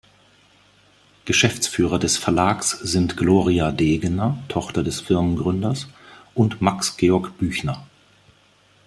Geschäftsführer 1.25 1.99
des 1.99 2.17
Verlags 2.17 2.71
sind 2.71 3.17
Gloria 3.17 3.71
Degener, 3.71 4.39
Tochter 4.49 4.81
des 4.83 4.99
Firmengründers, 4.99 5.89
und 6.33 6.59
Max-Georg 6.59 7.37
Büchner. 7.37 7.85